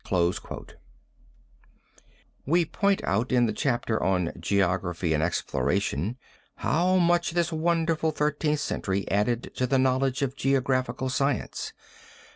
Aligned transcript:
We 2.47 2.65
point 2.65 3.03
out 3.03 3.31
in 3.31 3.45
the 3.45 3.53
chapter 3.53 4.01
on 4.01 4.31
Geography 4.39 5.13
and 5.13 5.21
Exploration 5.21 6.17
how 6.55 6.95
much 6.97 7.33
this 7.33 7.51
wonderful 7.51 8.09
Thirteenth 8.09 8.61
Century 8.61 9.07
added 9.11 9.51
to 9.57 9.67
the 9.67 9.77
knowledge 9.77 10.23
of 10.23 10.35
geographical 10.35 11.09
science. 11.09 11.71